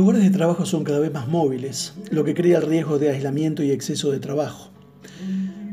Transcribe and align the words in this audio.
Lugares 0.00 0.22
de 0.22 0.30
trabajo 0.30 0.64
son 0.64 0.82
cada 0.82 0.98
vez 0.98 1.12
más 1.12 1.28
móviles, 1.28 1.92
lo 2.10 2.24
que 2.24 2.32
crea 2.32 2.56
el 2.56 2.64
riesgo 2.64 2.98
de 2.98 3.10
aislamiento 3.10 3.62
y 3.62 3.70
exceso 3.70 4.10
de 4.10 4.18
trabajo. 4.18 4.70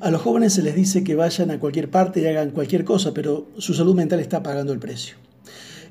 A 0.00 0.10
los 0.10 0.20
jóvenes 0.22 0.54
se 0.54 0.62
les 0.62 0.74
dice 0.74 1.04
que 1.04 1.14
vayan 1.14 1.52
a 1.52 1.60
cualquier 1.60 1.88
parte 1.88 2.20
y 2.20 2.26
hagan 2.26 2.50
cualquier 2.50 2.84
cosa, 2.84 3.14
pero 3.14 3.46
su 3.58 3.74
salud 3.74 3.94
mental 3.94 4.18
está 4.18 4.42
pagando 4.42 4.72
el 4.72 4.80
precio. 4.80 5.14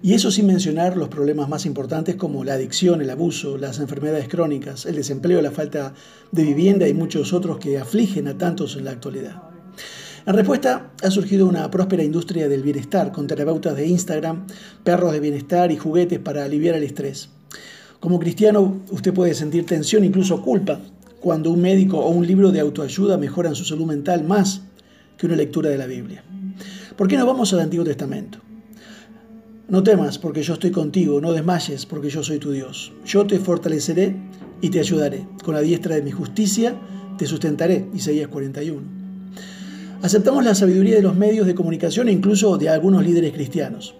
Y 0.01 0.13
eso 0.13 0.29
sin 0.29 0.45
mencionar 0.45 0.97
los 0.97 1.07
problemas 1.07 1.47
más 1.47 1.65
importantes 1.65 2.17
como 2.17 2.43
la 2.43 2.55
adicción, 2.55 3.01
el 3.01 3.11
abuso, 3.11 3.57
las 3.57 3.79
enfermedades 3.79 4.27
crónicas, 4.27 4.85
el 4.85 4.97
desempleo, 4.97 5.41
la 5.41 5.51
falta 5.51 5.93
de 6.33 6.43
vivienda 6.43 6.85
y 6.85 6.93
muchos 6.93 7.31
otros 7.31 7.59
que 7.59 7.77
afligen 7.77 8.27
a 8.27 8.37
tantos 8.37 8.75
en 8.75 8.83
la 8.83 8.91
actualidad. 8.91 9.41
En 10.25 10.33
respuesta, 10.33 10.91
ha 11.01 11.11
surgido 11.11 11.47
una 11.47 11.71
próspera 11.71 12.03
industria 12.03 12.49
del 12.49 12.61
bienestar, 12.61 13.13
con 13.13 13.25
terapeutas 13.25 13.77
de 13.77 13.87
Instagram, 13.87 14.47
perros 14.83 15.13
de 15.13 15.21
bienestar 15.21 15.71
y 15.71 15.77
juguetes 15.77 16.19
para 16.19 16.43
aliviar 16.43 16.75
el 16.75 16.83
estrés. 16.83 17.29
Como 17.99 18.19
cristiano, 18.19 18.81
usted 18.91 19.13
puede 19.13 19.33
sentir 19.33 19.65
tensión, 19.65 20.03
incluso 20.03 20.41
culpa, 20.41 20.79
cuando 21.19 21.51
un 21.51 21.61
médico 21.61 21.97
o 21.97 22.09
un 22.09 22.27
libro 22.27 22.51
de 22.51 22.59
autoayuda 22.59 23.17
mejoran 23.17 23.55
su 23.55 23.65
salud 23.65 23.85
mental 23.85 24.23
más 24.23 24.61
que 25.17 25.25
una 25.25 25.35
lectura 25.35 25.69
de 25.69 25.77
la 25.77 25.87
Biblia. 25.87 26.23
¿Por 26.95 27.07
qué 27.07 27.17
no 27.17 27.25
vamos 27.25 27.53
al 27.53 27.61
Antiguo 27.61 27.85
Testamento? 27.85 28.39
No 29.67 29.83
temas, 29.83 30.17
porque 30.17 30.43
yo 30.43 30.53
estoy 30.53 30.71
contigo, 30.71 31.19
no 31.19 31.33
desmayes, 31.33 31.85
porque 31.85 32.09
yo 32.09 32.23
soy 32.23 32.39
tu 32.39 32.51
Dios. 32.51 32.93
Yo 33.05 33.27
te 33.27 33.39
fortaleceré 33.39 34.15
y 34.61 34.69
te 34.69 34.79
ayudaré. 34.79 35.25
Con 35.43 35.55
la 35.55 35.61
diestra 35.61 35.95
de 35.95 36.01
mi 36.01 36.11
justicia 36.11 36.75
te 37.17 37.25
sustentaré. 37.25 37.85
Isaías 37.93 38.29
41. 38.29 38.81
Aceptamos 40.01 40.45
la 40.45 40.55
sabiduría 40.55 40.95
de 40.95 41.01
los 41.01 41.15
medios 41.15 41.47
de 41.47 41.55
comunicación 41.55 42.07
e 42.07 42.11
incluso 42.11 42.57
de 42.57 42.69
algunos 42.69 43.03
líderes 43.03 43.33
cristianos. 43.33 43.95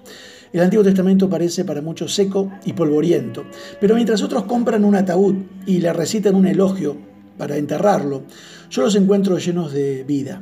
El 0.53 0.61
Antiguo 0.61 0.83
Testamento 0.83 1.29
parece 1.29 1.65
para 1.65 1.81
muchos 1.81 2.13
seco 2.13 2.51
y 2.65 2.73
polvoriento, 2.73 3.45
pero 3.81 3.95
mientras 3.95 4.21
otros 4.21 4.43
compran 4.43 4.85
un 4.85 4.95
ataúd 4.95 5.35
y 5.65 5.79
le 5.79 5.91
recitan 5.91 6.35
un 6.35 6.47
elogio 6.47 6.95
para 7.37 7.57
enterrarlo, 7.57 8.23
yo 8.69 8.81
los 8.81 8.95
encuentro 8.95 9.37
llenos 9.37 9.73
de 9.73 10.03
vida. 10.03 10.41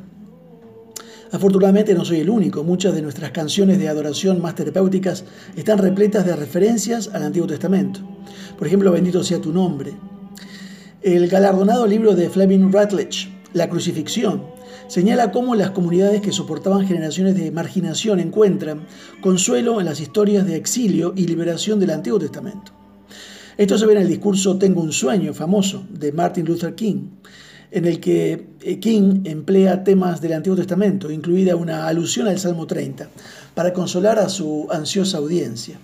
Afortunadamente 1.32 1.94
no 1.94 2.04
soy 2.04 2.20
el 2.20 2.30
único, 2.30 2.62
muchas 2.62 2.94
de 2.94 3.02
nuestras 3.02 3.32
canciones 3.32 3.78
de 3.78 3.88
adoración 3.88 4.40
más 4.40 4.54
terapéuticas 4.54 5.24
están 5.56 5.78
repletas 5.78 6.24
de 6.24 6.36
referencias 6.36 7.10
al 7.12 7.24
Antiguo 7.24 7.48
Testamento. 7.48 8.00
Por 8.56 8.66
ejemplo, 8.66 8.92
bendito 8.92 9.24
sea 9.24 9.40
tu 9.40 9.52
nombre. 9.52 9.92
El 11.02 11.28
galardonado 11.28 11.86
libro 11.86 12.14
de 12.14 12.30
Fleming 12.30 12.70
Rutledge, 12.72 13.28
La 13.52 13.68
crucifixión, 13.68 14.42
señala 14.88 15.32
cómo 15.32 15.54
las 15.54 15.70
comunidades 15.70 16.20
que 16.20 16.32
soportaban 16.32 16.86
generaciones 16.86 17.34
de 17.34 17.50
marginación 17.50 18.20
encuentran 18.20 18.86
consuelo 19.20 19.80
en 19.80 19.86
las 19.86 20.00
historias 20.00 20.46
de 20.46 20.56
exilio 20.56 21.12
y 21.16 21.26
liberación 21.26 21.80
del 21.80 21.90
Antiguo 21.90 22.18
Testamento. 22.18 22.72
Esto 23.56 23.78
se 23.78 23.86
ve 23.86 23.94
en 23.94 24.02
el 24.02 24.08
discurso 24.08 24.58
Tengo 24.58 24.82
un 24.82 24.92
sueño 24.92 25.32
famoso 25.32 25.86
de 25.90 26.12
Martin 26.12 26.44
Luther 26.44 26.74
King, 26.74 27.08
en 27.70 27.86
el 27.86 28.00
que 28.00 28.48
eh, 28.60 28.78
King 28.78 29.22
emplea 29.24 29.82
temas 29.82 30.20
del 30.20 30.34
Antiguo 30.34 30.56
Testamento, 30.56 31.10
incluida 31.10 31.56
una 31.56 31.88
alusión 31.88 32.28
al 32.28 32.38
Salmo 32.38 32.66
30, 32.66 33.08
para 33.54 33.72
consolar 33.72 34.18
a 34.18 34.28
su 34.28 34.68
ansiosa 34.70 35.18
audiencia. 35.18 35.78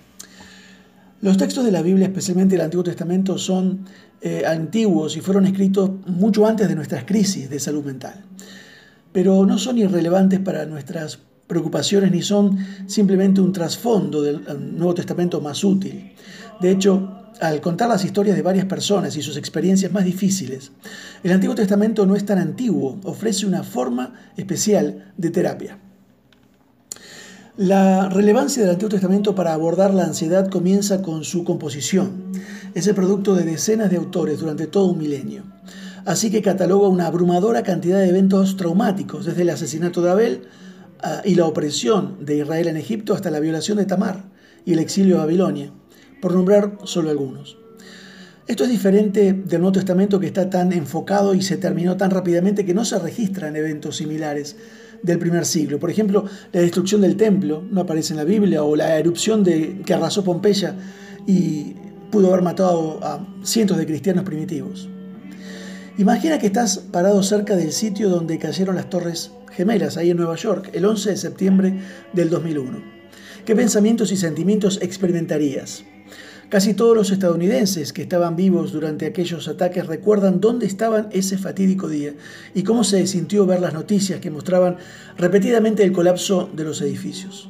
Los 1.21 1.37
textos 1.37 1.65
de 1.65 1.71
la 1.71 1.81
Biblia, 1.81 2.07
especialmente 2.07 2.55
el 2.55 2.61
Antiguo 2.61 2.83
Testamento, 2.83 3.37
son 3.37 3.85
eh, 4.21 4.43
antiguos 4.45 5.17
y 5.17 5.21
fueron 5.21 5.45
escritos 5.45 5.89
mucho 6.05 6.45
antes 6.45 6.67
de 6.67 6.75
nuestras 6.75 7.05
crisis 7.05 7.49
de 7.49 7.59
salud 7.59 7.83
mental 7.83 8.23
pero 9.13 9.45
no 9.45 9.57
son 9.57 9.77
irrelevantes 9.77 10.39
para 10.39 10.65
nuestras 10.65 11.19
preocupaciones 11.47 12.11
ni 12.11 12.21
son 12.21 12.57
simplemente 12.87 13.39
un 13.39 13.53
trasfondo 13.53 14.21
del 14.21 14.41
Nuevo 14.75 14.95
Testamento 14.95 15.39
más 15.39 15.63
útil. 15.63 16.13
De 16.59 16.71
hecho, 16.71 17.19
al 17.39 17.61
contar 17.61 17.89
las 17.89 18.03
historias 18.03 18.35
de 18.35 18.41
varias 18.41 18.65
personas 18.65 19.15
y 19.15 19.21
sus 19.21 19.37
experiencias 19.37 19.91
más 19.91 20.03
difíciles, 20.03 20.71
el 21.23 21.31
Antiguo 21.31 21.55
Testamento 21.55 22.05
no 22.05 22.15
es 22.15 22.25
tan 22.25 22.39
antiguo, 22.39 22.99
ofrece 23.03 23.45
una 23.45 23.63
forma 23.63 24.13
especial 24.35 25.13
de 25.17 25.29
terapia. 25.29 25.77
La 27.55 28.09
relevancia 28.09 28.63
del 28.63 28.71
Antiguo 28.71 28.89
Testamento 28.89 29.35
para 29.35 29.53
abordar 29.53 29.93
la 29.93 30.05
ansiedad 30.05 30.49
comienza 30.49 31.03
con 31.03 31.23
su 31.23 31.43
composición. 31.43 32.31
Es 32.73 32.87
el 32.87 32.95
producto 32.95 33.35
de 33.35 33.43
decenas 33.43 33.91
de 33.91 33.97
autores 33.97 34.39
durante 34.39 34.65
todo 34.65 34.85
un 34.85 34.97
milenio 34.97 35.43
así 36.05 36.29
que 36.31 36.41
cataloga 36.41 36.87
una 36.87 37.07
abrumadora 37.07 37.63
cantidad 37.63 37.99
de 37.99 38.09
eventos 38.09 38.57
traumáticos, 38.57 39.25
desde 39.25 39.43
el 39.43 39.49
asesinato 39.49 40.01
de 40.01 40.11
Abel 40.11 40.41
ah, 41.01 41.21
y 41.23 41.35
la 41.35 41.45
opresión 41.45 42.25
de 42.25 42.37
Israel 42.37 42.67
en 42.67 42.77
Egipto 42.77 43.13
hasta 43.13 43.31
la 43.31 43.39
violación 43.39 43.77
de 43.77 43.85
Tamar 43.85 44.25
y 44.65 44.73
el 44.73 44.79
exilio 44.79 45.17
a 45.17 45.25
Babilonia, 45.25 45.71
por 46.21 46.33
nombrar 46.33 46.77
solo 46.83 47.09
algunos. 47.09 47.57
Esto 48.45 48.65
es 48.65 48.69
diferente 48.69 49.31
del 49.31 49.61
Nuevo 49.61 49.71
Testamento 49.71 50.19
que 50.19 50.27
está 50.27 50.49
tan 50.49 50.73
enfocado 50.73 51.33
y 51.33 51.41
se 51.41 51.55
terminó 51.55 51.95
tan 51.95 52.11
rápidamente 52.11 52.65
que 52.65 52.73
no 52.73 52.83
se 52.83 52.99
registran 52.99 53.55
eventos 53.55 53.97
similares 53.97 54.57
del 55.01 55.17
primer 55.17 55.45
siglo. 55.45 55.79
Por 55.79 55.89
ejemplo, 55.89 56.25
la 56.51 56.59
destrucción 56.59 57.01
del 57.01 57.15
templo 57.15 57.63
no 57.71 57.81
aparece 57.81 58.13
en 58.13 58.17
la 58.17 58.25
Biblia 58.25 58.63
o 58.63 58.75
la 58.75 58.97
erupción 58.97 59.45
de, 59.45 59.81
que 59.85 59.93
arrasó 59.93 60.25
Pompeya 60.25 60.75
y 61.25 61.75
pudo 62.11 62.27
haber 62.27 62.41
matado 62.41 62.99
a 63.01 63.25
cientos 63.43 63.77
de 63.77 63.85
cristianos 63.85 64.25
primitivos. 64.25 64.89
Imagina 65.99 66.39
que 66.39 66.47
estás 66.47 66.79
parado 66.79 67.21
cerca 67.21 67.55
del 67.55 67.71
sitio 67.71 68.09
donde 68.09 68.39
cayeron 68.39 68.75
las 68.75 68.89
Torres 68.89 69.29
Gemelas, 69.51 69.95
ahí 69.95 70.09
en 70.09 70.17
Nueva 70.17 70.35
York, 70.35 70.71
el 70.73 70.85
11 70.85 71.11
de 71.11 71.17
septiembre 71.17 71.79
del 72.13 72.31
2001. 72.31 72.81
¿Qué 73.45 73.55
pensamientos 73.55 74.11
y 74.11 74.17
sentimientos 74.17 74.79
experimentarías? 74.81 75.85
Casi 76.49 76.73
todos 76.73 76.97
los 76.97 77.11
estadounidenses 77.11 77.93
que 77.93 78.01
estaban 78.01 78.35
vivos 78.35 78.71
durante 78.71 79.05
aquellos 79.05 79.47
ataques 79.47 79.85
recuerdan 79.85 80.41
dónde 80.41 80.65
estaban 80.65 81.09
ese 81.11 81.37
fatídico 81.37 81.87
día 81.87 82.15
y 82.55 82.63
cómo 82.63 82.83
se 82.83 83.05
sintió 83.05 83.45
ver 83.45 83.59
las 83.59 83.75
noticias 83.75 84.19
que 84.19 84.31
mostraban 84.31 84.77
repetidamente 85.15 85.83
el 85.83 85.91
colapso 85.91 86.49
de 86.55 86.63
los 86.63 86.81
edificios. 86.81 87.49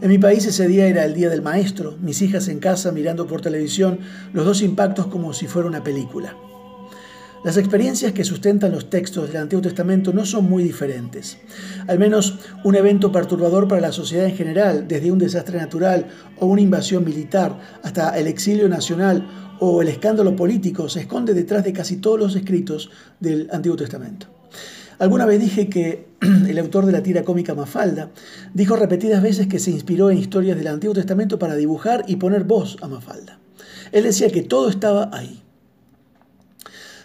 En 0.00 0.08
mi 0.08 0.16
país 0.16 0.46
ese 0.46 0.66
día 0.66 0.86
era 0.86 1.04
el 1.04 1.12
día 1.12 1.28
del 1.28 1.42
maestro, 1.42 1.98
mis 2.00 2.22
hijas 2.22 2.48
en 2.48 2.58
casa 2.58 2.90
mirando 2.90 3.26
por 3.26 3.42
televisión 3.42 3.98
los 4.32 4.46
dos 4.46 4.62
impactos 4.62 5.08
como 5.08 5.34
si 5.34 5.46
fuera 5.46 5.68
una 5.68 5.84
película. 5.84 6.34
Las 7.48 7.56
experiencias 7.56 8.12
que 8.12 8.24
sustentan 8.24 8.72
los 8.72 8.90
textos 8.90 9.26
del 9.26 9.38
Antiguo 9.38 9.62
Testamento 9.62 10.12
no 10.12 10.26
son 10.26 10.50
muy 10.50 10.62
diferentes. 10.62 11.38
Al 11.86 11.98
menos 11.98 12.40
un 12.62 12.74
evento 12.74 13.10
perturbador 13.10 13.66
para 13.66 13.80
la 13.80 13.90
sociedad 13.90 14.26
en 14.26 14.36
general, 14.36 14.86
desde 14.86 15.10
un 15.10 15.18
desastre 15.18 15.56
natural 15.56 16.08
o 16.38 16.44
una 16.44 16.60
invasión 16.60 17.06
militar 17.06 17.58
hasta 17.82 18.18
el 18.18 18.26
exilio 18.26 18.68
nacional 18.68 19.26
o 19.60 19.80
el 19.80 19.88
escándalo 19.88 20.36
político, 20.36 20.90
se 20.90 21.00
esconde 21.00 21.32
detrás 21.32 21.64
de 21.64 21.72
casi 21.72 21.96
todos 21.96 22.20
los 22.20 22.36
escritos 22.36 22.90
del 23.18 23.48
Antiguo 23.50 23.78
Testamento. 23.78 24.26
Alguna 24.98 25.24
vez 25.24 25.40
dije 25.40 25.70
que 25.70 26.08
el 26.20 26.58
autor 26.58 26.84
de 26.84 26.92
la 26.92 27.02
tira 27.02 27.24
cómica 27.24 27.54
Mafalda 27.54 28.10
dijo 28.52 28.76
repetidas 28.76 29.22
veces 29.22 29.46
que 29.46 29.58
se 29.58 29.70
inspiró 29.70 30.10
en 30.10 30.18
historias 30.18 30.58
del 30.58 30.66
Antiguo 30.66 30.92
Testamento 30.92 31.38
para 31.38 31.56
dibujar 31.56 32.04
y 32.08 32.16
poner 32.16 32.44
voz 32.44 32.76
a 32.82 32.88
Mafalda. 32.88 33.38
Él 33.92 34.04
decía 34.04 34.28
que 34.28 34.42
todo 34.42 34.68
estaba 34.68 35.08
ahí. 35.14 35.47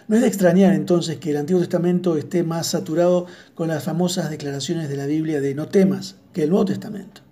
No 0.06 0.16
es 0.16 0.22
de 0.22 0.28
extrañar 0.28 0.74
entonces 0.74 1.16
que 1.16 1.30
el 1.30 1.38
Antiguo 1.38 1.60
Testamento 1.60 2.16
esté 2.16 2.42
más 2.42 2.66
saturado 2.66 3.26
con 3.54 3.68
las 3.68 3.84
famosas 3.84 4.28
declaraciones 4.28 4.90
de 4.90 4.96
la 4.96 5.06
Biblia 5.06 5.40
de 5.40 5.54
no 5.54 5.68
temas 5.68 6.16
que 6.34 6.42
el 6.42 6.50
Nuevo 6.50 6.66
Testamento. 6.66 7.22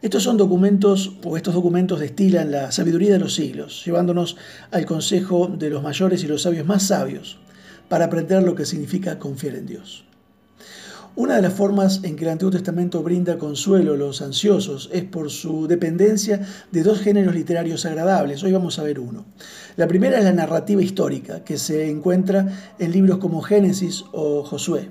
Estos 0.00 0.22
son 0.22 0.36
documentos, 0.36 1.14
o 1.24 1.36
estos 1.36 1.54
documentos 1.54 1.98
destilan 1.98 2.52
la 2.52 2.70
sabiduría 2.70 3.14
de 3.14 3.18
los 3.18 3.34
siglos, 3.34 3.82
llevándonos 3.84 4.36
al 4.70 4.86
consejo 4.86 5.48
de 5.48 5.70
los 5.70 5.82
mayores 5.82 6.22
y 6.22 6.28
los 6.28 6.42
sabios 6.42 6.66
más 6.66 6.84
sabios 6.84 7.38
para 7.88 8.04
aprender 8.04 8.42
lo 8.42 8.54
que 8.54 8.66
significa 8.66 9.18
confiar 9.18 9.56
en 9.56 9.66
Dios. 9.66 10.04
Una 11.16 11.36
de 11.36 11.42
las 11.42 11.52
formas 11.52 12.00
en 12.02 12.16
que 12.16 12.24
el 12.24 12.30
Antiguo 12.30 12.50
Testamento 12.50 13.00
brinda 13.04 13.38
consuelo 13.38 13.92
a 13.92 13.96
los 13.96 14.20
ansiosos 14.20 14.90
es 14.92 15.04
por 15.04 15.30
su 15.30 15.68
dependencia 15.68 16.40
de 16.72 16.82
dos 16.82 16.98
géneros 17.00 17.36
literarios 17.36 17.86
agradables. 17.86 18.42
Hoy 18.42 18.50
vamos 18.50 18.80
a 18.80 18.82
ver 18.82 18.98
uno. 18.98 19.24
La 19.76 19.86
primera 19.86 20.18
es 20.18 20.24
la 20.24 20.32
narrativa 20.32 20.82
histórica, 20.82 21.44
que 21.44 21.56
se 21.56 21.88
encuentra 21.88 22.48
en 22.80 22.90
libros 22.90 23.18
como 23.18 23.42
Génesis 23.42 24.04
o 24.10 24.42
Josué. 24.42 24.88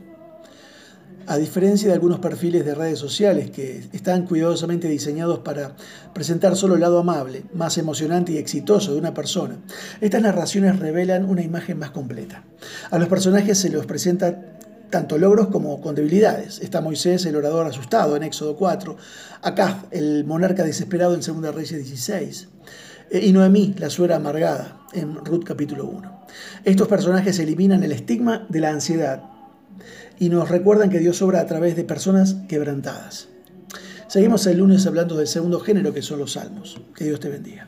A 1.28 1.36
diferencia 1.36 1.90
de 1.90 1.94
algunos 1.94 2.20
perfiles 2.20 2.64
de 2.64 2.74
redes 2.74 3.00
sociales 3.00 3.52
que 3.52 3.84
están 3.92 4.26
cuidadosamente 4.26 4.88
diseñados 4.88 5.40
para 5.40 5.76
presentar 6.14 6.56
solo 6.56 6.76
el 6.76 6.82
lado 6.82 7.00
amable, 7.00 7.44
más 7.54 7.78
emocionante 7.78 8.32
y 8.32 8.38
exitoso 8.38 8.94
de 8.94 9.00
una 9.00 9.14
persona, 9.14 9.58
estas 10.00 10.22
narraciones 10.22 10.80
revelan 10.80 11.26
una 11.26 11.44
imagen 11.44 11.80
más 11.80 11.92
completa. 11.92 12.46
A 12.92 12.98
los 12.98 13.10
personajes 13.10 13.58
se 13.58 13.70
los 13.70 13.86
presenta 13.86 14.54
tanto 14.94 15.18
logros 15.18 15.48
como 15.48 15.82
con 15.82 15.96
debilidades. 15.96 16.60
Está 16.60 16.80
Moisés, 16.80 17.26
el 17.26 17.36
orador 17.36 17.66
asustado 17.66 18.16
en 18.16 18.22
Éxodo 18.22 18.56
4, 18.56 18.96
Acá 19.42 19.86
el 19.90 20.24
monarca 20.24 20.64
desesperado 20.64 21.16
en 21.16 21.22
2 21.22 21.56
Reyes 21.56 21.84
16, 21.84 22.48
eh, 23.10 23.26
y 23.26 23.34
Noemí, 23.34 23.74
la 23.80 23.90
suegra 23.90 24.18
amargada, 24.18 24.82
en 24.94 25.16
Ruth 25.16 25.46
capítulo 25.46 25.86
1. 25.88 26.26
Estos 26.64 26.88
personajes 26.88 27.40
eliminan 27.40 27.84
el 27.84 27.92
estigma 27.92 28.46
de 28.50 28.60
la 28.60 28.70
ansiedad 28.70 29.24
y 30.20 30.30
nos 30.30 30.48
recuerdan 30.50 30.92
que 30.92 31.00
Dios 31.00 31.24
obra 31.24 31.42
a 31.42 31.48
través 31.48 31.76
de 31.76 31.86
personas 31.86 32.36
quebrantadas. 32.48 33.30
Seguimos 34.08 34.46
el 34.46 34.60
lunes 34.60 34.86
hablando 34.86 35.18
del 35.18 35.26
segundo 35.26 35.60
género 35.60 35.92
que 35.92 36.04
son 36.04 36.20
los 36.20 36.34
salmos. 36.34 36.80
Que 36.96 37.06
Dios 37.06 37.20
te 37.20 37.30
bendiga. 37.30 37.68